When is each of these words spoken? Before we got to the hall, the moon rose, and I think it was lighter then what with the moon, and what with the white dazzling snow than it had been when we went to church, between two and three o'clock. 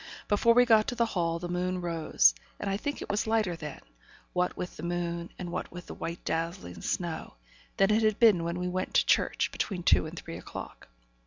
Before 0.27 0.55
we 0.55 0.65
got 0.65 0.87
to 0.87 0.95
the 0.95 1.05
hall, 1.05 1.37
the 1.37 1.47
moon 1.47 1.79
rose, 1.79 2.33
and 2.59 2.67
I 2.71 2.75
think 2.75 3.03
it 3.03 3.09
was 3.11 3.27
lighter 3.27 3.55
then 3.55 3.81
what 4.33 4.57
with 4.57 4.75
the 4.75 4.81
moon, 4.81 5.29
and 5.37 5.51
what 5.51 5.71
with 5.71 5.85
the 5.85 5.93
white 5.93 6.25
dazzling 6.25 6.81
snow 6.81 7.35
than 7.77 7.91
it 7.91 8.01
had 8.01 8.17
been 8.17 8.43
when 8.43 8.57
we 8.57 8.67
went 8.67 8.95
to 8.95 9.05
church, 9.05 9.51
between 9.51 9.83
two 9.83 10.07
and 10.07 10.17
three 10.17 10.37
o'clock. 10.39 10.87